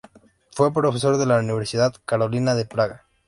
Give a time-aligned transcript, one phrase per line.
[0.55, 3.05] Fue profesor de la Universidad Carolina de Praga.